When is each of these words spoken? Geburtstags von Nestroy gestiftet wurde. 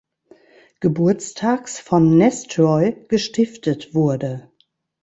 Geburtstags 0.79 1.79
von 1.79 2.17
Nestroy 2.17 3.05
gestiftet 3.07 3.93
wurde. 3.93 4.49